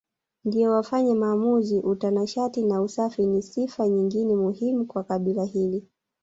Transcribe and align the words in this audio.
ndio 0.45 0.71
wafanye 0.71 1.13
maamuzi 1.13 1.79
Utanashati 1.79 2.63
na 2.63 2.81
usafi 2.81 3.25
ni 3.25 3.41
sifa 3.41 3.87
nyingine 3.89 4.35
muhimu 4.35 4.85
kwa 4.85 5.03
kabila 5.03 5.43
hili 5.45 5.87